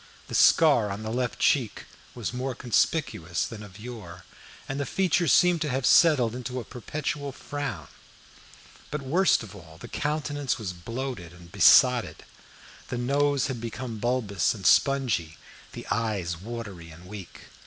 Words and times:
The 0.29 0.33
scar 0.33 0.89
on 0.89 1.03
the 1.03 1.11
left 1.11 1.37
cheek 1.37 1.85
was 2.15 2.33
more 2.33 2.55
conspicuous 2.55 3.45
than 3.45 3.61
of 3.61 3.77
yore, 3.79 4.25
and 4.67 4.79
the 4.79 4.85
features 4.87 5.31
seemed 5.31 5.61
to 5.61 5.69
have 5.69 5.85
settled 5.85 6.33
into 6.33 6.59
a 6.59 6.63
perpetual 6.63 7.31
frown. 7.31 7.87
But, 8.89 9.03
worst 9.03 9.43
of 9.43 9.55
all, 9.55 9.77
the 9.77 9.87
countenance 9.87 10.57
was 10.57 10.73
bloated 10.73 11.33
and 11.33 11.51
besotted. 11.51 12.25
The 12.87 12.97
nose 12.97 13.45
had 13.45 13.61
become 13.61 13.99
bulbous 13.99 14.55
and 14.55 14.65
spongy, 14.65 15.37
the 15.73 15.85
eyes 15.91 16.35
watery 16.35 16.89
and 16.89 17.05
weak. 17.05 17.41